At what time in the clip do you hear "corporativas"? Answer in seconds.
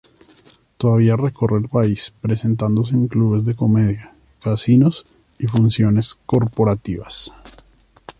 6.25-7.31